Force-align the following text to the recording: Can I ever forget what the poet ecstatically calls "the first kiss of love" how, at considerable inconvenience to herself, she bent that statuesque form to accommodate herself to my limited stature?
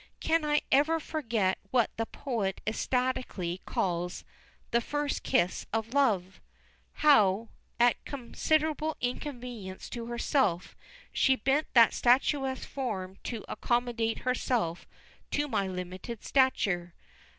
Can 0.19 0.43
I 0.43 0.61
ever 0.71 0.99
forget 0.99 1.59
what 1.69 1.95
the 1.97 2.07
poet 2.07 2.59
ecstatically 2.65 3.61
calls 3.67 4.23
"the 4.71 4.81
first 4.81 5.21
kiss 5.21 5.67
of 5.71 5.93
love" 5.93 6.41
how, 7.05 7.49
at 7.79 8.03
considerable 8.03 8.97
inconvenience 8.99 9.91
to 9.91 10.07
herself, 10.07 10.75
she 11.13 11.35
bent 11.35 11.67
that 11.75 11.93
statuesque 11.93 12.67
form 12.67 13.17
to 13.25 13.45
accommodate 13.47 14.21
herself 14.21 14.87
to 15.29 15.47
my 15.47 15.67
limited 15.67 16.23
stature? 16.23 16.95